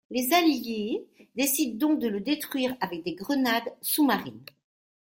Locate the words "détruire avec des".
2.21-3.13